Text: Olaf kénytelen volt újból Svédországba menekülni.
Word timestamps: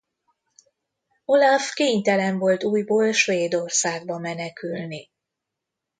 Olaf 1.25 1.73
kénytelen 1.73 2.37
volt 2.37 2.63
újból 2.63 3.11
Svédországba 3.11 4.17
menekülni. 4.17 5.09